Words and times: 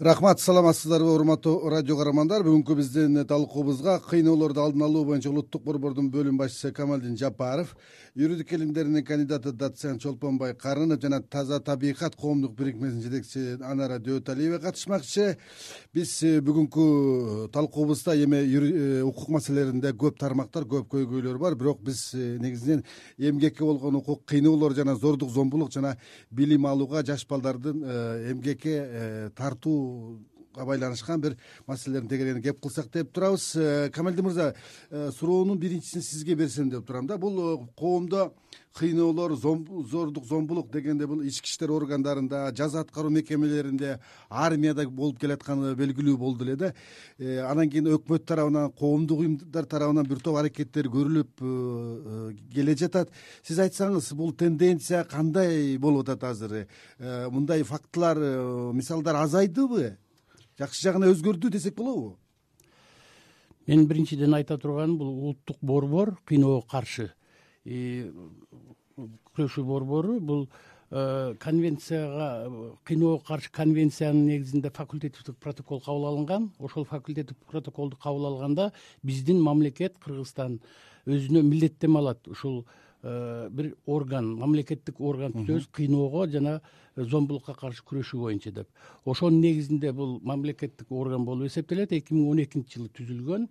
рахмат 0.00 0.40
саламатсыздарбы 0.40 1.12
урматтуу 1.12 1.68
радио 1.68 1.94
каармандар. 1.98 2.40
Бүгүнкү 2.40 2.72
биздин 2.78 3.20
талкуубузга 3.28 3.98
кыйноолорду 4.00 4.62
алдын 4.62 4.86
алуу 4.86 5.04
боюнча 5.04 5.28
улуттук 5.28 5.60
борбордун 5.62 6.08
бөлүм 6.08 6.38
башчысы 6.40 6.72
камалдин 6.72 7.18
жапаров 7.20 7.74
юридика 8.14 8.56
илимдеринин 8.56 9.04
кандидаты 9.04 9.52
доцент 9.52 10.00
чолпонбай 10.00 10.54
карынов 10.54 11.02
жана 11.02 11.20
таза 11.20 11.60
табигат 11.60 12.16
коомдук 12.16 12.54
бирикмесинин 12.56 13.02
жетекчиси 13.02 13.58
анара 13.62 13.98
дөөталиева 13.98 14.58
катышмакчы. 14.58 15.36
Биз 15.92 16.22
э, 16.22 16.40
бүгүнкү 16.40 17.50
талкуубузда 17.52 18.16
эми 18.16 18.40
э, 18.40 19.02
укук 19.02 19.28
маселелеринде 19.28 19.92
көп 19.92 20.16
тармактар 20.18 20.64
көп 20.64 20.88
көйгөйлөр 20.96 21.36
бар. 21.38 21.54
Бирок 21.54 21.84
биз 21.84 22.14
э, 22.14 22.38
негизинен 22.40 22.84
эмгекке 23.18 23.64
болгон 23.64 24.00
укук 24.00 24.24
кыйноолор 24.24 24.72
жана 24.72 24.96
зордук 24.96 25.28
зомбулук 25.30 25.72
жана 25.72 25.98
билим 26.30 26.64
алууга 26.66 27.04
жаш 27.04 27.26
балдардын 27.28 27.84
эмгекке 28.32 29.30
тартуу 29.36 29.89
бул 29.90 30.39
байланышкан 30.54 31.20
бир 31.20 31.36
маселелерин 31.66 32.08
тегерегинен 32.08 32.42
кеп 32.42 32.60
кылсак 32.60 32.90
деп 32.92 33.12
турабыз. 33.12 33.56
Э, 33.56 33.90
камалдин 33.90 34.24
мырза 34.24 34.54
э, 34.90 35.10
суроонун 35.12 35.58
биринчисин 35.58 36.02
сизге 36.02 36.34
берсем 36.34 36.70
деп 36.70 36.86
турам 36.86 37.06
да. 37.06 37.18
Бул 37.18 37.62
э, 37.62 37.66
коомдо 37.76 38.32
кыйноолор 38.74 39.34
зордук 39.36 40.24
зомбулук 40.26 40.70
дегенде 40.70 41.06
бул 41.06 41.22
ички 41.22 41.46
иштер 41.46 41.70
органдарында 41.70 42.52
жаза 42.54 42.80
аткаруу 42.80 43.10
мекемелеринде 43.10 43.98
армияда 44.28 44.88
болуп 44.88 45.18
келатканы 45.20 45.74
белгилүү 45.74 46.16
болду 46.16 46.44
эле 46.44 46.56
да. 46.56 46.72
Анан 47.48 47.70
кийин 47.70 47.86
өкмөт 47.94 48.26
тарабынан 48.26 48.72
коомдук 48.72 49.20
уюмдар 49.20 49.66
тарабынан 49.66 50.06
бир 50.06 50.18
топ 50.18 50.36
аракеттер 50.36 50.86
көрүлүп 50.86 51.42
келе 52.54 52.76
жатат. 52.76 53.10
Сиз 53.42 53.58
айтсаңыз 53.58 54.12
бул 54.14 54.32
тенденция 54.32 55.04
кандай 55.04 55.76
болуп 55.78 56.08
атат 56.08 56.24
азыр? 56.30 56.66
Мындай 56.98 57.62
фактылар 57.62 58.18
мисалдар 58.72 59.16
азайдыбы 59.24 59.96
жакшы 60.60 60.82
жагына 60.84 61.08
өзгөрдү 61.14 61.50
десек 61.50 61.76
болобу? 61.76 62.18
Мен 63.66 63.86
биринчиден 63.88 64.34
айта 64.34 64.58
турганым 64.58 64.98
бул 64.98 65.08
улуттук 65.08 65.56
борбор 65.60 66.18
кыйноого 66.28 66.60
каршы. 66.68 67.12
Күрөшүү 67.64 69.64
борбору 69.64 70.18
бул 70.20 70.48
э, 70.90 71.34
конвенцияга 71.40 72.76
кыйноого 72.84 73.22
каршы 73.24 73.50
конвенциянын 73.52 74.26
негизинде 74.26 74.70
факультативдик 74.70 75.38
протокол 75.38 75.80
кабыл 75.80 76.06
алынган. 76.10 76.50
Ошол 76.58 76.84
факультативдик 76.84 77.38
протоколду 77.46 77.96
кабыл 77.96 78.26
алганда 78.26 78.72
биздин 79.02 79.40
мамлекет 79.40 79.96
кыргызстан 79.98 80.60
өзүнө 81.06 81.42
милдеттеме 81.42 82.00
алат. 82.00 82.28
Ушул 82.28 82.66
бир 83.02 83.74
орган 83.86 84.34
мамлекеттик 84.36 85.00
орган 85.00 85.32
түзөбүз 85.32 85.68
кыйноого 85.72 86.26
жана 86.28 86.60
зомбулукка 86.96 87.54
каршы 87.54 87.84
күрөшүү 87.88 88.20
боюнча 88.20 88.52
деп. 88.52 88.68
Ошонун 89.04 89.40
негизинде 89.40 89.92
бул 89.92 90.18
мамлекеттик 90.22 90.90
орган 90.92 91.24
болуп 91.24 91.46
эсептелет. 91.48 91.92
эки 91.92 92.12
миң 92.12 92.30
он 92.30 92.42
экинчи 92.42 92.78
жылы 92.78 92.88
түзүлгөн. 92.88 93.48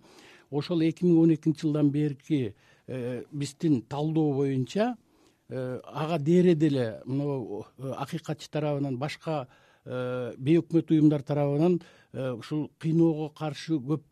Ошол 0.50 0.82
эки 0.82 1.04
миң 1.04 1.18
он 1.22 1.34
экинчи 1.34 1.62
жылдан 1.62 1.90
берки 1.90 2.54
э, 2.86 3.24
биздин 3.32 3.82
талдоо 3.82 4.34
боюнча 4.34 4.96
э, 5.48 5.80
ага 5.84 6.18
дээре 6.18 6.54
деле 6.54 7.02
мына 7.04 7.64
акыйкатчы 7.96 8.50
тарабынан 8.50 8.98
башка 8.98 9.48
бейөкмөт 9.84 10.90
уюмдар 10.90 11.22
тарабынан 11.22 11.80
Э, 11.80 11.99
ушул 12.12 12.70
кыйноого 12.82 13.28
каршы 13.36 13.78
көп 13.78 14.02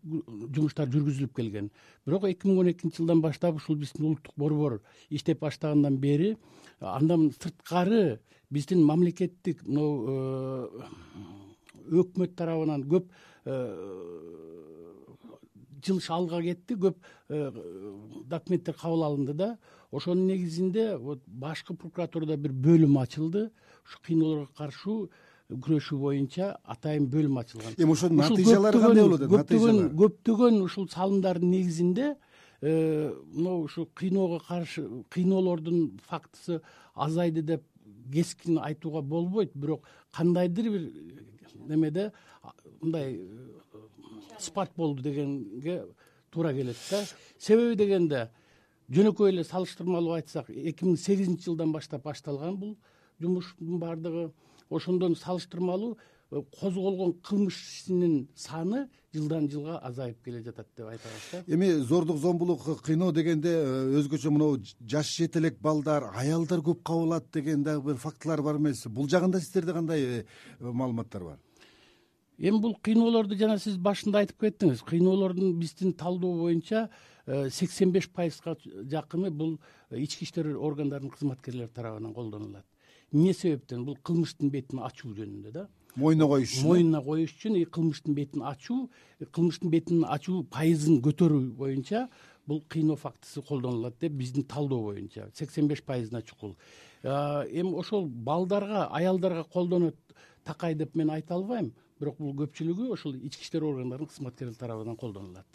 жумуштар 0.55 0.89
жүргүзүлүп 0.93 1.35
келген. 1.35 1.71
Бирок 2.07 2.29
эки 2.29 2.47
миң 2.47 2.61
он 2.63 2.71
экинчи 2.71 3.01
жылдан 3.01 3.21
баштап 3.21 3.57
ушул 3.59 3.77
биздин 3.77 4.07
улуттук 4.07 4.35
борбор 4.37 4.81
иштеп 5.11 5.41
баштагандан 5.41 5.99
бери 5.99 6.37
андан 6.81 7.33
сырткары 7.33 8.21
биздин 8.51 8.85
мамлекеттик 8.85 9.65
мынау 9.67 10.05
э, 10.09 10.69
өкмөт 11.91 12.37
тарабынан 12.39 12.87
көп 12.89 13.11
э, 13.45 13.57
жылыш 15.85 16.11
алга 16.11 16.41
кетти 16.43 16.77
көп 16.79 16.99
документтер 17.29 18.75
кабыл 18.75 19.05
алынды 19.05 19.35
да. 19.35 19.59
Ошонун 19.91 20.27
негизинде 20.27 20.97
вот 20.97 21.23
башкы 21.27 21.75
прокуратурада 21.75 22.37
бир 22.37 22.53
бөлүм 22.53 22.99
ачылды. 23.01 23.51
Ушу 23.85 23.99
кыйноолорго 24.05 24.53
каршы 24.57 25.09
күрөшүү 25.49 25.99
боюнча 25.99 26.51
атайын 26.69 27.07
бөлүм 27.09 27.39
ачылган. 27.41 27.77
Эми 27.81 27.95
ошонун 27.95 28.21
натыйжалары 28.21 28.81
кандай 28.83 29.05
болуп 29.05 29.23
атат 29.23 29.33
көптөгөн 29.33 29.79
көптөгөн 29.97 30.59
ушул 30.61 30.89
салымдардын 30.93 31.51
негизинде 31.51 32.09
э, 32.61 33.13
могу 33.33 33.65
ушу 33.65 33.87
кыйноого 33.95 34.41
каршы 34.45 34.85
кыйноолордун 35.09 35.99
фактысы 36.07 36.61
азайды 36.95 37.43
деп 37.43 37.65
кескин 38.13 38.59
айтууга 38.59 39.01
болбойт. 39.01 39.55
Бирок 39.55 39.85
кандайдыр 40.13 40.71
бир 40.71 40.93
немеде 41.55 42.13
мындай 42.83 43.15
э, 43.15 43.79
спад 44.39 44.73
болду 44.77 45.03
дегенге 45.03 45.87
туура 46.31 46.53
келет 46.53 46.77
да. 46.91 47.05
Себеби 47.39 47.75
дегенде 47.75 48.29
жөнөкөй 48.91 49.33
эле 49.33 49.45
салыштырмалуу 49.45 50.19
айтсак 50.19 50.51
эки 50.51 50.85
миң 50.85 50.97
сегизинчи 51.01 51.49
жылдан 51.49 51.73
баштап 51.73 52.05
башталган 52.05 52.57
бул 52.57 52.77
жумуштун 53.21 53.79
баардыгы 53.81 54.31
ошондон 54.71 55.17
салыштырмалуу 55.17 55.97
э, 56.31 56.43
козголгон 56.61 57.15
кылмыш 57.25 57.55
ишинин 57.55 58.29
саны 58.37 58.89
жылдан 59.15 59.49
жылга 59.51 59.79
азайып 59.79 60.23
келе 60.25 60.43
жатат 60.43 60.69
деп 60.77 60.87
айта 60.87 61.09
алат 61.09 61.47
да. 61.47 61.55
Эми 61.55 61.71
зордук 61.81 62.19
зомбулук 62.19 62.83
кыйноо 62.83 63.13
дегенде 63.13 63.49
э, 63.49 63.99
өзгөчө 64.01 64.31
мынау 64.31 64.59
жаш 64.81 65.15
жетелек 65.17 65.59
балдар 65.61 66.11
аялдар 66.15 66.61
көп 66.61 66.83
кабылат 66.83 67.31
деген 67.33 67.65
дагы 67.65 67.93
бир 67.93 67.97
фактылар 67.97 68.43
бар 68.43 68.57
эмеспи 68.57 68.89
бул 68.89 69.09
жагында 69.09 69.41
сиздерде 69.41 69.73
кандай 69.73 70.03
э, 70.03 70.25
маалыматтар 70.61 71.25
бар? 71.25 71.39
Эми 72.39 72.61
бул 72.61 72.77
кыйноолорду 72.83 73.37
жана 73.37 73.59
сиз 73.59 73.77
башында 73.77 74.21
айтып 74.21 74.45
кеттиңиз. 74.45 74.85
Кыйноолордун 74.87 75.59
биздин 75.59 75.93
талдоо 75.93 76.37
боюнча 76.39 76.89
сексен 77.27 77.91
беш 77.93 78.07
пайызга 78.09 78.55
жакыны 78.63 79.31
бул 79.31 79.59
ички 79.91 80.25
иштер 80.25 80.47
органдарынын 80.55 81.11
кызматкерлери 81.11 81.69
тарабынан 81.75 82.15
колдонулат 82.15 82.65
эмне 83.13 83.35
себептен? 83.35 83.85
Бул 83.85 83.99
кылмыштын 84.03 84.51
бетин 84.51 84.83
ачуу 84.85 85.15
жөнүндө 85.17 85.53
да. 85.53 85.69
Мойнуна 85.97 86.29
коюш 86.31 86.53
үчүн 86.53 86.67
мойнуна 86.69 87.03
коюш 87.03 87.33
үчүн 87.35 87.57
и 87.59 87.65
кылмыштын 87.65 88.15
бетин 88.15 88.45
ачуу 88.47 88.89
кылмыштын 89.33 89.73
бетин 89.73 90.05
ачуу 90.05 90.45
пайызын 90.53 91.01
көтөрүү 91.03 91.41
боюнча 91.59 92.09
бул 92.47 92.63
кыйноо 92.69 92.97
фактысы 92.97 93.43
колдонулат 93.43 93.99
деп 94.01 94.13
биздин 94.13 94.45
талдоо 94.45 94.83
боюнча 94.83 95.31
сексен 95.35 95.69
беш 95.69 95.83
пайызына 95.83 96.23
чукул. 96.23 96.57
Эми 97.03 97.75
ошол 97.75 98.07
балдарга 98.07 98.87
аялдарга 98.87 99.45
колдонот 99.45 99.97
такай 100.45 100.75
деп 100.75 100.95
мен 100.95 101.11
айта 101.11 101.35
албайм 101.35 101.73
бирок 101.99 102.19
бул 102.19 102.35
көпчүлүгү 102.39 102.93
ошол 102.95 103.17
ички 103.17 103.43
иштер 103.43 103.65
органдарынын 103.67 104.09
кызматкерлери 104.13 104.59
тарабынан 104.59 104.97
колдонулат 104.97 105.47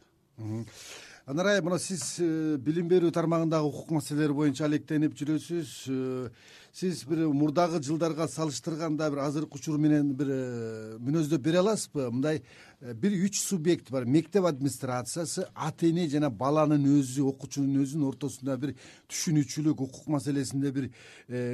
анара 1.25 1.61
мына 1.61 1.79
сиз 1.79 2.19
э, 2.19 2.57
билим 2.59 2.89
берүү 2.91 3.11
тармагындагы 3.15 3.69
укук 3.69 3.91
маселелери 3.95 4.35
боюнча 4.35 4.65
алектенип 4.65 5.15
жүрөсүз. 5.15 5.69
Э, 5.87 6.29
сиз 6.75 7.03
бир 7.07 7.29
мурдагы 7.31 7.79
жылдарга 7.83 8.27
салыштырганда 8.27 9.09
бир 9.11 9.23
азыркы 9.23 9.55
учур 9.55 9.77
менен 9.79 10.11
бир 10.19 10.27
э, 10.27 10.97
мүнөздөп 10.99 11.41
бере 11.45 11.61
аласызбы? 11.61 12.09
Мындай 12.11 12.43
бир 12.81 13.15
үч 13.23 13.39
субъект 13.39 13.89
бар. 13.91 14.03
Мектеп 14.05 14.45
администрациясы 14.45 15.47
ата 15.55 15.87
эне 15.87 16.09
жана 16.09 16.29
баланын 16.29 16.83
өзү 16.97 17.29
окуучунун 17.31 17.85
өзүнүн 17.85 18.09
ортосунда 18.11 18.57
бир 18.57 18.75
түшүнүүчүлүк 19.07 19.87
укук 19.87 20.11
маселесинде 20.11 20.71
бир 20.75 20.91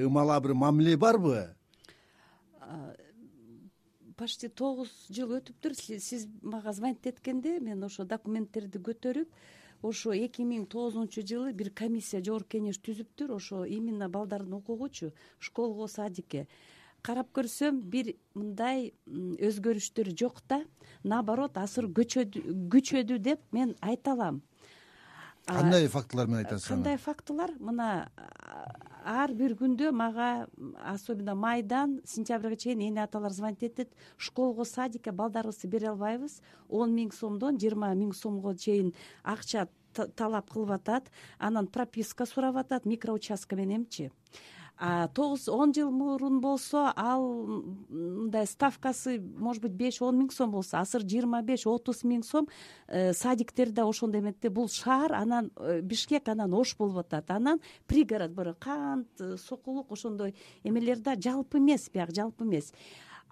ымала 0.05 0.39
бир 0.41 0.57
мамиле 0.57 0.97
барбы 0.97 1.45
почти 4.19 4.49
тогуз 4.51 4.91
жыл 5.07 5.37
өтүптүр. 5.39 5.75
Сиз 5.75 6.27
мага 6.43 6.73
звонить 6.75 7.07
эткенде 7.07 7.59
мен 7.63 7.83
ошо 7.87 8.03
документтерди 8.03 8.81
көтөрүп 8.83 9.31
ошо 9.81 10.11
эки 10.11 10.43
миң 10.43 10.65
тогузунчу 10.67 11.23
жылы 11.23 11.53
бир 11.55 11.71
комиссия 11.71 12.19
жогорку 12.19 12.57
кеңеш 12.57 12.81
түзүптүр. 12.83 13.31
Ошо 13.37 13.63
именно 13.63 14.09
балдардын 14.09 14.59
укугучу 14.59 15.13
школго 15.39 15.87
садикке. 15.87 16.47
Карап 17.01 17.31
көрсөм 17.31 17.79
бир 17.87 18.11
мындай 18.35 18.91
өзгөрүштөр 19.07 20.11
жок 20.19 20.43
да. 20.49 20.65
Наоборот 21.03 21.55
азыр 21.57 21.87
күчөдү 21.87 23.19
деп 23.23 23.39
мен 23.55 23.75
айта 23.79 24.17
алам. 24.17 24.41
Кандай 25.47 25.87
фактылар 25.87 26.27
менен 26.27 26.43
айтасыз 26.43 26.67
кандай 26.67 26.97
фактылар? 26.97 27.55
Мына 27.59 28.11
ар 29.03 29.33
бир 29.33 29.55
күндө 29.55 29.91
мага 29.91 30.47
особенно 30.91 31.35
майдан 31.35 31.99
сентябрга 32.05 32.55
чейин 32.55 32.81
эне 32.81 33.03
аталар 33.03 33.31
звонить 33.31 33.63
этет. 33.63 33.93
Школго 34.17 34.65
садикке 34.65 35.11
балдарыбызды 35.11 35.67
бере 35.67 35.89
албайбыз. 35.89 36.41
Он 36.69 36.95
миң 36.95 37.11
сомдон 37.13 37.57
жыйырма 37.57 37.93
миң 37.95 38.13
сомго 38.13 38.55
чейин 38.55 38.93
акча 39.23 39.67
талап 39.93 40.49
кылып 40.49 40.71
атат. 40.71 41.11
Анан 41.39 41.67
прописка 41.67 42.25
сурап 42.25 42.57
атат 42.57 42.85
микроучастка 42.85 43.55
мененчи 43.55 44.11
тогуз 45.13 45.49
он 45.49 45.73
жыл 45.73 45.91
мурун 45.91 46.39
болсо 46.39 46.93
ал 46.95 47.45
мындай 47.89 48.47
ставкасы 48.47 49.19
может 49.19 49.61
быть 49.61 49.73
беш 49.73 50.01
он 50.01 50.15
миң 50.21 50.31
сом 50.31 50.51
болсо 50.51 50.79
азыр 50.79 51.03
жыйырма 51.03 51.41
беш 51.43 51.65
отуз 51.67 52.05
миң 52.07 52.23
сом 52.23 52.47
э, 52.87 53.11
садиктерде 53.13 53.83
ошондой 53.83 54.21
эмет 54.21 54.37
да 54.41 54.49
бул 54.49 54.69
шаар 54.69 55.11
анан 55.13 55.51
э, 55.57 55.81
бишкек 55.81 56.29
анан 56.29 56.53
ош 56.53 56.77
болуп 56.77 56.99
атат. 56.99 57.29
Анан 57.29 57.59
пригород 57.87 58.31
бир 58.31 58.53
кант 58.53 59.09
э, 59.19 59.35
сокулук 59.35 59.91
ошондой 59.91 60.35
эмелер 60.63 60.99
да 60.99 61.15
жалпы 61.15 61.57
эмес 61.57 61.89
бияк 61.89 62.15
жалпы 62.15 62.45
эмес. 62.45 62.71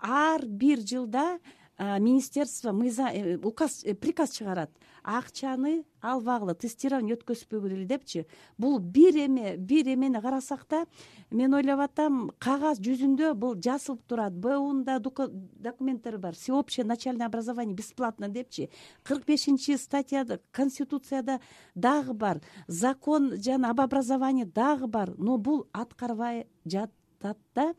Ар 0.02 0.46
бир 0.46 0.80
жылда 0.80 1.40
министерство 1.77 2.71
мыйзам 2.71 3.07
э, 3.13 3.38
указ 3.38 3.83
э, 3.83 3.94
приказ 3.94 4.31
чыгарат. 4.31 4.71
Акчаны 5.03 5.85
албагыла 6.01 6.56
тестирование 6.56 7.15
өткөзбөгүлө 7.15 7.85
депчи. 7.85 8.25
Бул 8.57 8.79
бир 8.79 9.15
эме 9.15 9.56
бир 9.57 9.88
эмени 9.94 10.19
карасак 10.21 10.65
да 10.69 10.85
мен 11.29 11.53
ойлоп 11.53 11.79
атам 11.85 12.31
кагаз 12.39 12.81
жүзүндө 12.81 13.33
бул 13.35 13.56
жазылып 13.56 14.01
турат. 14.07 14.33
Бунун 14.33 14.83
да 14.83 15.00
документтери 15.00 16.18
бар. 16.18 16.35
Всеобщее 16.35 16.85
начальное 16.85 17.27
образование 17.27 17.75
бесплатно 17.75 18.27
депчи. 18.27 18.69
Кырк 19.03 19.25
бешинчи 19.25 19.77
статьяда 19.77 20.41
конституцияда 20.51 21.39
дагы 21.75 22.13
бар. 22.13 22.41
Закон 22.68 23.39
жана 23.39 23.69
об 23.69 23.81
образовании 23.81 24.45
дагы 24.45 24.88
бар. 24.88 25.13
Но 25.18 25.38
бул 25.38 25.68
аткарбай 25.74 26.47
жатат 26.65 27.38
да 27.53 27.74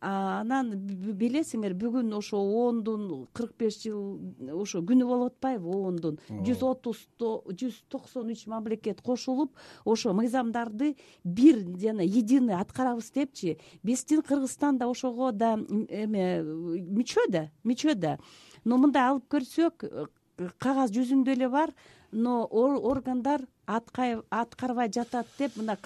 анан 0.00 0.72
билесиңер 1.18 1.74
бүгүн 1.78 2.12
ошо 2.16 2.38
оондун 2.38 3.26
кырк 3.36 3.54
беш 3.58 3.78
жыл 3.82 4.18
ошо 4.52 4.82
күнү 4.86 5.06
болуп 5.08 5.34
атпайбы 5.36 5.70
оондун 5.72 6.18
жүз 6.28 6.62
отуз 6.68 7.02
жүз 7.18 7.80
токсон 7.88 8.30
үч 8.34 8.46
мамлекет 8.46 9.00
кошулуп 9.00 9.56
ошо 9.84 10.12
мыйзамдарды 10.12 10.94
бир 11.24 11.62
жана 11.80 12.02
единый 12.02 12.54
аткарабыз 12.54 13.10
депчи. 13.10 13.58
Биздин 13.82 14.22
кыргызстан 14.22 14.78
да 14.78 14.88
ошого 14.88 15.32
да 15.32 15.56
эме 15.88 16.42
мүчө 16.42 17.30
да 17.30 17.48
мүчө 17.64 17.94
да. 17.94 18.18
Но 18.64 18.76
мындай 18.78 19.08
алып 19.08 19.28
көрсөк 19.30 19.86
кагаз 20.58 20.92
жүзүндө 20.92 21.32
эле 21.32 21.48
бар 21.48 21.72
но 22.12 22.44
органдар 22.50 23.46
аткарбай 23.66 24.90
жатат 24.94 25.26
деп 25.38 25.56
мына 25.56 25.76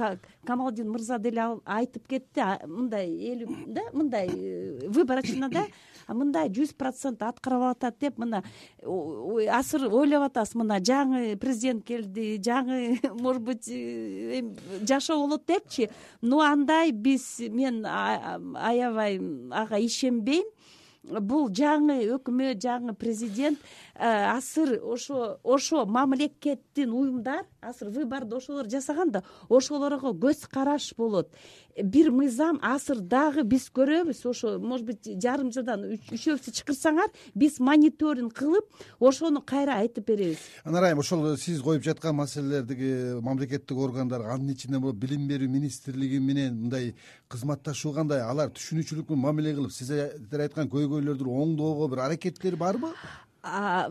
камалдин 0.46 0.90
мырза 0.90 1.18
деле 1.18 1.46
айтып 1.64 2.08
кетти 2.08 2.44
мындай 2.66 3.08
эл 3.08 3.46
да 3.66 3.82
мындай 3.92 4.28
э, 4.28 4.88
выборочно 4.88 5.48
да 5.48 5.66
мындай 6.08 6.50
жүз 6.50 6.74
процент 6.76 7.22
аткарып 7.22 7.70
атат 7.70 7.98
деп 8.00 8.18
мына 8.18 8.42
азыр 9.56 9.88
ойлоп 9.88 10.28
атасыз 10.28 10.58
мына 10.60 10.80
жаңы 10.84 11.36
президент 11.40 11.84
келди 11.86 12.36
жаңы 12.44 13.00
может 13.20 13.42
быть 13.42 13.68
э, 13.68 14.42
жашоо 14.86 15.26
болот 15.26 15.46
депчи. 15.46 15.90
Но 16.20 16.40
андай 16.40 16.92
биз 16.92 17.40
мен 17.48 17.84
аябай 17.86 19.20
ага 19.50 19.78
ишенбейм 19.78 20.44
бул 21.02 21.48
жаңы 21.48 22.02
өкмөт 22.14 22.60
жаңы 22.60 22.94
президент 22.94 23.58
э, 23.94 24.04
азыр 24.04 24.78
ошо 24.84 25.38
ошо 25.42 25.86
мамлекеттин 25.86 26.92
уюмдар 26.92 27.46
азыр 27.60 27.88
выборду 27.90 28.36
ошолор 28.36 28.68
жасаган 28.68 29.10
да 29.10 29.22
ошолорго 29.48 30.12
көз 30.12 30.46
караш 30.50 30.94
болот. 30.96 31.32
Бир 31.82 32.10
мыйзам 32.10 32.58
азыр 32.62 33.00
дагы 33.00 33.44
биз 33.44 33.70
көрөбүз 33.72 34.26
ошо 34.28 34.58
может 34.58 34.86
быть 34.86 35.08
жарым 35.22 35.50
жылдан 35.52 35.86
үчөөсү 36.12 36.52
чакырсаңар 36.52 37.08
биз 37.34 37.60
мониторинг 37.60 38.34
кылып 38.36 38.68
ошону 38.98 39.40
кайра 39.40 39.78
айтып 39.80 40.06
беребиз. 40.06 40.38
Анан 40.64 40.84
айым 40.84 40.98
ошол 40.98 41.36
сиз 41.36 41.62
коюп 41.62 41.82
жаткан 41.82 42.16
маселелердиги 42.16 43.20
мамлекеттик 43.22 43.78
органдар 43.78 44.26
анын 44.28 44.52
ичинде 44.52 44.78
могу 44.78 44.92
билим 44.92 45.28
берүү 45.28 45.48
министрлиги 45.48 46.18
менен 46.18 46.60
мындай 46.60 46.94
кызматташуу 47.28 47.94
кандай 47.94 48.20
алар 48.20 48.50
түшүнүүчүлүк 48.50 49.10
менен 49.10 49.22
мамиле 49.22 49.54
кылып 49.54 49.72
сиздер 49.72 50.40
айткан 50.40 50.68
көйгөйлөрдү 50.90 51.34
оңдоого 51.42 51.86
бир 51.92 52.06
аракеттери 52.06 52.58
барбы? 52.58 52.90
Да 53.42 53.90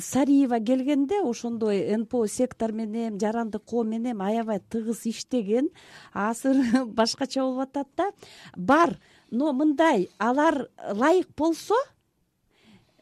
сариева 0.00 0.60
келгенде 0.64 1.20
ошондой 1.20 1.82
нпо 1.98 2.26
сектор 2.28 2.72
менен 2.72 3.18
жарандык 3.20 3.64
коом 3.64 3.90
менен 3.90 4.22
аябай 4.22 4.60
тыгыз 4.60 5.04
иштеген 5.04 5.68
азыр 6.12 6.86
башкача 6.86 7.42
болуп 7.42 7.68
атат 7.68 7.88
да 7.96 8.10
бар. 8.56 8.98
Но 9.30 9.52
мындай 9.52 10.08
алар 10.18 10.68
ылайык 10.90 11.28
болсо 11.36 11.74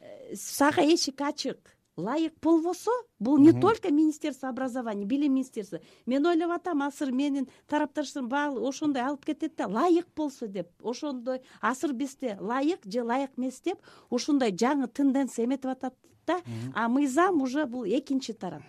э, 0.01 0.35
сага 0.35 0.83
эшик 0.83 1.21
ачык. 1.21 1.77
Ылайык 1.97 2.35
болбосо 2.43 2.91
бул 3.23 3.39
не 3.39 3.53
только 3.53 3.91
министерство 3.91 4.49
образования 4.49 5.07
билим 5.07 5.35
министерство. 5.35 5.81
Мен 6.07 6.27
ойлоп 6.27 6.53
атам 6.59 6.83
азыр 6.83 7.13
менин 7.13 7.49
тарапташтарым 7.69 8.29
баары 8.29 8.61
ошондой 8.69 9.03
алып 9.03 9.25
кетет 9.25 9.57
да 9.57 9.67
ылайык 9.67 10.09
болсо 10.17 10.47
деп 10.47 10.69
ошондой 10.83 11.43
азыр 11.61 11.93
бизде 11.93 12.37
ылайык 12.41 12.81
же 12.85 13.01
ылайык 13.01 13.31
эмес 13.37 13.61
деп 13.61 13.79
ушундай 14.11 14.53
жаңы 14.53 14.89
тенденция 14.89 15.45
эметип 15.47 15.71
атат 15.71 15.95
да. 16.27 16.41
А 16.75 16.89
мыйзам 16.89 17.43
уже 17.43 17.67
бул 17.67 17.85
экинчи 17.85 18.33
тарап. 18.33 18.63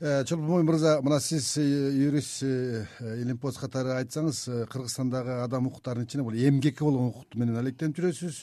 Э, 0.00 0.24
чолпонбой 0.24 0.62
мырза 0.62 1.00
мына 1.02 1.20
сиз 1.20 1.56
э, 1.58 1.62
юрист 1.62 2.42
илимпоз 2.42 3.58
катары 3.58 3.92
айтсаңыз 4.00 4.66
кыргызстандагы 4.72 5.42
адам 5.44 5.66
укуктарынын 5.68 6.06
ичинде 6.06 6.24
бул 6.24 6.32
эмгекке 6.34 6.84
болгон 6.84 7.10
укукту 7.10 7.38
менен 7.38 7.56
алектенип 7.56 7.98
жүрөсүз 7.98 8.40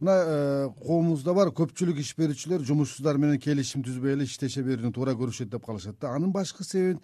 мына 0.00 0.16
э, 0.18 0.68
коомубузда 0.82 1.34
бар 1.34 1.52
көпчүлүк 1.54 2.02
иш 2.02 2.12
берүүчүлөр 2.18 2.66
жумушсуздар 2.66 3.18
менен 3.22 3.38
келишим 3.40 3.84
түзбөй 3.86 4.16
эле 4.18 4.26
иштеше 4.40 4.64
берүүнү 4.64 4.92
туура 4.94 5.12
көрүшөт 5.18 5.50
деп 5.52 5.64
калышат 5.66 5.98
да. 6.00 6.14
Анын 6.16 6.32
башкы 6.32 6.64
себебин 6.64 7.00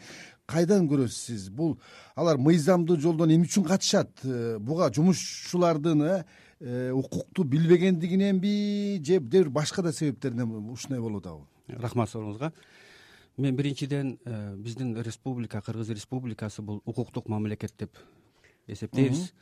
кайдан 0.48 0.88
көрөсүз 0.88 1.18
сиз? 1.28 1.48
Бул 1.50 1.76
алар 2.16 2.38
мыйзамдуу 2.40 2.96
жолдон 3.00 3.34
эмне 3.34 3.46
үчүн 3.46 3.66
качышат 3.66 4.24
э, 4.24 4.56
буга 4.58 4.88
жумушчулардын 4.94 6.02
э, 6.06 6.90
укукту 6.92 7.44
билбегендигиненби 7.44 9.02
же 9.04 9.18
бир 9.18 9.50
башка 9.50 9.82
да 9.82 9.92
себептеринен 9.92 10.70
ушундай 10.72 11.00
болуп 11.00 11.26
атабы 11.26 11.80
рахмат 11.82 12.10
сурооңузга 12.10 12.52
мен 13.36 13.56
биринчиден 13.56 14.16
биздин 14.56 14.96
республика 15.02 15.60
кыргыз 15.60 15.90
республикасы 15.90 16.62
бул 16.62 16.80
укуктук 16.86 17.28
мамлекет 17.28 17.74
деп 17.78 17.98
эсептейбиз. 18.66 19.32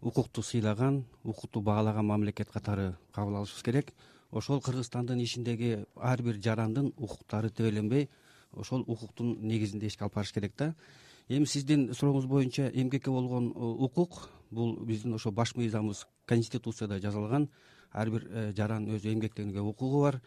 Укукту 0.00 0.42
сыйлаган 0.42 1.04
укукту 1.22 1.60
баалаган 1.60 2.06
мамлекет 2.06 2.48
катары 2.50 2.96
кабыл 3.14 3.36
алышыбыз 3.36 3.62
керек 3.62 3.92
ошол 4.32 4.60
кыргызстандын 4.60 5.20
ичиндеги 5.20 5.84
ар 5.96 6.22
бир 6.22 6.40
жарандын 6.40 6.92
укуктары 6.96 7.50
тебеленбей 7.50 8.08
ошол 8.52 8.84
укуктун 8.86 9.36
негизинде 9.40 9.86
ишке 9.86 10.04
алып 10.04 10.14
барыш 10.14 10.32
керек 10.32 10.56
да. 10.56 10.74
Эми 11.28 11.46
сиздин 11.46 11.90
сурооңуз 11.94 12.26
боюнча 12.26 12.68
эмгекке 12.68 13.10
болгон 13.10 13.52
э, 13.52 13.60
укук 13.86 14.28
бул 14.50 14.76
биздин 14.86 15.14
ошо 15.14 15.30
баш 15.30 15.54
мыйзамыбыз 15.54 16.06
конституцияда 16.26 16.98
жазылган 17.00 17.48
ар 17.92 18.10
бир 18.10 18.26
э, 18.30 18.52
жаран 18.56 18.88
өзү 18.88 19.12
эмгектенүүгө 19.12 19.68
укугу 19.68 20.02
бар. 20.02 20.20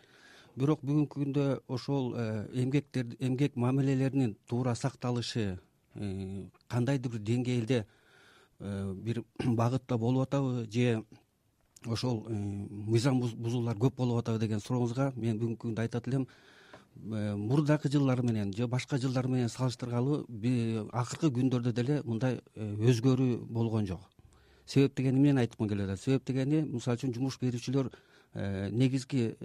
Бирок 0.56 0.82
бүгүнкү 0.86 1.20
күндө 1.20 1.48
ошол 1.68 2.14
э, 2.16 2.48
эмгектер 2.54 3.18
эмгек 3.20 3.56
мамилелеринин 3.56 4.38
туура 4.48 4.76
сакталышы 4.76 5.60
кандайдыр 6.70 7.12
бир 7.12 7.22
деңгээлде 7.22 7.86
бир 9.06 9.24
багытта 9.40 9.98
болуп 9.98 10.28
атабы 10.28 10.66
же 10.72 11.04
ошол 11.88 12.26
э, 12.28 12.34
мыйзам 12.34 13.20
бузуулар 13.20 13.78
көп 13.78 13.96
болуп 13.98 14.20
атабы 14.22 14.40
деген 14.40 14.60
сурооңузга 14.60 15.12
мен 15.16 15.40
бүгүнкү 15.40 15.62
күндө 15.68 15.86
айтат 15.86 16.08
элем 16.08 16.26
э, 16.26 17.36
мурдакы 17.36 17.90
жылдар 17.92 18.22
менен 18.24 18.54
же 18.54 18.68
башка 18.68 18.98
жылдар 18.98 19.28
менен 19.28 19.50
салыштыргалы 19.50 20.24
акыркы 20.92 21.32
күндөрдө 21.38 21.74
деле 21.74 22.02
мындай 22.06 22.42
өзгөрүү 22.56 23.46
болгон 23.46 23.86
жок. 23.86 24.02
Себеп 24.66 24.96
дегени 24.98 25.20
эмнени 25.20 25.46
айткым 25.46 25.70
келип 25.70 25.90
атат 25.90 26.02
себеп 26.02 26.26
дегени 26.26 26.62
мисалы 26.62 26.98
үчүн 26.98 27.14
жумуш 27.14 27.40
берүүчүлөр 27.42 27.92
негизги 28.72 29.36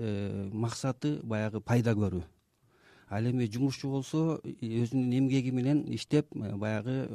максаты 0.52 1.18
баягы 1.22 1.60
пайда 1.60 1.92
көрүү 1.94 2.24
ал 3.10 3.26
эми 3.26 3.48
жумушчу 3.50 3.90
болсо 3.90 4.38
өзүнүн 4.44 5.10
эмгеги 5.18 5.50
менен 5.50 5.82
иштеп 5.90 6.28
э, 6.36 6.54
баягы 6.54 7.08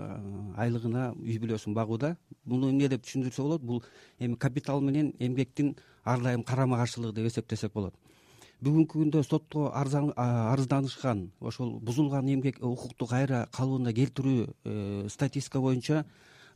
айлыгына 0.60 1.14
үй 1.16 1.38
бүлөсүн 1.40 1.74
багууда. 1.74 2.18
Муну 2.44 2.70
эмне 2.70 2.90
деп 2.92 3.06
түшүндүрсө 3.06 3.44
болот? 3.44 3.64
Бул 3.64 3.84
эми 4.20 4.36
капитал 4.36 4.82
менен 4.82 5.14
эмгектин 5.20 5.76
ар 6.04 6.20
дайым 6.22 6.44
карама 6.44 6.78
каршылыгы 6.82 7.16
деп 7.16 7.32
эсептесек 7.32 7.72
болот. 7.74 7.96
Бүгүнкү 8.60 9.00
күндө 9.00 9.24
сотко 9.24 9.70
арызданышкан 9.72 11.30
ошол 11.40 11.80
бузулган 11.80 12.28
эмгек 12.28 12.60
укукту 12.60 13.08
кайра 13.08 13.48
калыбына 13.56 13.94
келтирүү 13.96 14.48
э, 14.66 15.08
статистика 15.10 15.62
боюнча 15.64 16.04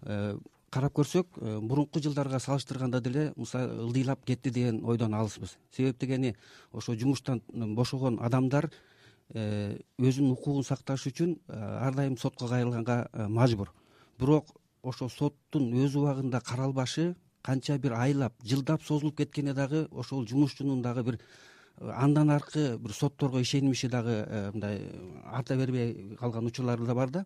э, 0.01 0.36
карап 0.69 0.93
көрсөк 1.00 1.39
мурунку 1.62 2.03
жылдарга 2.03 2.39
салыштырганда 2.39 3.00
деле 3.01 3.31
мисалы 3.38 3.86
ылдыйлап 3.88 4.25
кетти 4.25 4.51
деген 4.51 4.84
ойдон 4.86 5.13
алыспыз. 5.13 5.58
Себеп 5.72 5.98
дегени 5.98 6.36
ошо 6.74 6.96
жумуштан 6.96 7.41
бошогон 7.53 8.19
адамдар 8.22 8.69
Э, 8.69 8.75
өзүнүн 9.34 10.34
укугун 10.34 10.64
сакташ 10.66 11.06
үчүн 11.12 11.36
э, 11.36 11.58
ар 11.58 11.94
дайым 11.94 12.18
сотко 12.18 12.48
кайрылганга 12.48 13.10
э, 13.14 13.28
мажбур. 13.28 13.72
Бирок 14.18 14.48
ошо 14.82 15.10
соттун 15.10 15.74
өз 15.74 15.96
убагында 15.96 16.42
каралбашы 16.42 17.16
канча 17.44 17.78
бир 17.78 17.94
айлап 17.94 18.34
жылдап 18.44 18.84
созулуп 18.84 19.18
кеткени 19.18 19.54
дагы 19.54 19.88
ошол 19.92 20.26
жумушчунун 20.28 20.82
дагы 20.82 21.04
бир 21.04 21.20
андан 21.80 22.32
аркы 22.32 22.78
бир 22.78 22.94
сотторго 22.94 23.42
ишенимиши 23.42 23.88
дагы 23.88 24.26
мындай 24.54 24.82
арта 25.26 25.56
бербей 25.56 26.16
калган 26.20 26.48
учурлары 26.48 26.86
да 26.86 26.96
бар 26.96 27.10
да. 27.10 27.26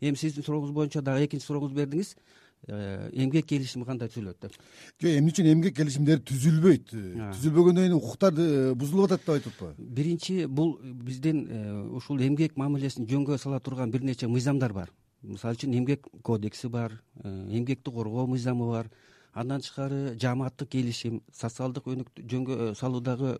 Эми 0.00 0.16
сиздин 0.16 0.42
сурооңуз 0.42 0.72
боюнча 0.72 1.02
дагы 1.02 1.26
экинчи 1.26 1.46
сурооңузду 1.46 1.76
бердиңиз. 1.76 2.16
Э, 2.16 2.41
эмгек 2.68 3.46
келишими 3.46 3.84
кандай 3.84 4.08
түзүлөт 4.08 4.38
деп? 4.44 4.54
Жок 5.02 5.10
эмне 5.10 5.32
үчүн 5.32 5.48
эмгек 5.50 5.74
келишимдери 5.76 6.22
түзүлбөйт? 6.22 6.92
Түзүлбөгөндөн 6.94 7.88
кийин 7.88 7.96
укуктар 7.96 8.36
э, 8.38 8.74
бузулуп 8.78 9.10
атат 9.10 9.24
деп 9.24 9.34
айтып 9.34 9.52
атпайбы? 9.56 9.74
Биринчи 9.82 10.46
бул 10.46 10.76
биздин 10.80 11.46
э, 11.50 11.62
ушул 11.98 12.22
эмгек 12.22 12.56
мамилесин 12.56 13.08
жөнгө 13.10 13.38
сала 13.38 13.58
турган 13.60 13.90
бир 13.90 14.04
нече 14.06 14.28
мыйзамдар 14.28 14.72
бар. 14.72 14.92
Мисалы 15.22 15.58
үчүн 15.58 15.74
эмгек 15.74 16.06
кодекси 16.22 16.68
бар 16.68 17.00
эмгекти 17.24 17.90
коргоо 17.90 18.26
мыйзамы 18.26 18.70
бар. 18.70 18.90
Андан 19.34 19.60
тышкары 19.60 20.14
жааматтык 20.20 20.68
келишим 20.68 21.22
социалдык 21.32 21.86
жөнгө 22.30 22.74
салуудагы 22.78 23.38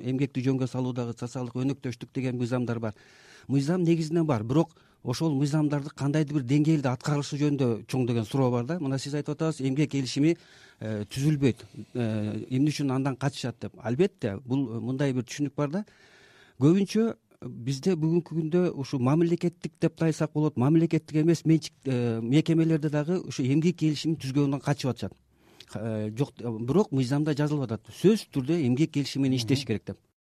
эмгекти 0.00 0.42
жөнгө 0.42 0.66
салуудагы 0.66 1.14
социалдык 1.18 1.54
өнөктөштүк 1.54 2.08
деген 2.14 2.38
мыйзамдар 2.40 2.80
бар. 2.80 2.94
Мыйзам 3.46 3.84
негизинен 3.84 4.26
бар 4.26 4.42
бирок 4.42 4.72
ошол 5.02 5.34
мыйзамдарды 5.34 5.90
кандайдыр 5.96 6.40
бир 6.40 6.44
деңгээлде 6.48 6.88
аткарылышы 6.90 7.38
жөнүндө 7.40 7.68
чоң 7.88 8.06
деген 8.08 8.26
суроо 8.28 8.50
бар 8.50 8.66
да. 8.68 8.78
Мына 8.80 8.98
сиз 8.98 9.14
айтып 9.14 9.34
атасыз 9.36 9.64
эмгек 9.66 9.90
келишими 9.92 10.36
э, 10.80 11.04
түзүлбөйт. 11.08 11.64
Э, 11.94 12.44
эмне 12.50 12.70
үчүн 12.70 12.92
андан 12.92 13.16
качышат 13.16 13.56
деп. 13.60 13.78
Албетте 13.82 14.36
бул 14.44 14.66
мындай 14.80 15.12
бир 15.12 15.24
түшүнүк 15.24 15.56
бар 15.56 15.70
да. 15.70 15.84
Көбүнчө 16.60 17.14
бизде 17.40 17.96
бүгүнкү 17.96 18.36
күндө 18.36 18.66
ушу 18.76 18.98
мамлекеттик 18.98 19.72
деп 19.80 19.96
да 19.96 20.10
айтсак 20.10 20.32
болот. 20.34 20.58
Мамлекеттик 20.60 21.22
эмес 21.22 21.46
менчик 21.46 21.72
э, 21.84 22.20
мекемелерде 22.20 22.90
дагы 22.90 23.20
ушу 23.24 23.42
эмгек 23.42 23.78
келишимин 23.80 24.20
түзгөндөн 24.20 24.60
качып 24.60 24.92
атышат. 24.92 25.16
Жок 26.18 26.32
бирок 26.66 26.90
мыйзамда 26.90 27.32
жазылып 27.38 27.68
атат. 27.68 27.92
Сөзсүз 27.94 28.26
түрдө 28.34 28.56
эмгек 28.66 28.90
келишими 28.90 29.28
менен 29.28 29.38
иштеш 29.38 29.64
керек 29.64 29.86
деп 29.86 30.00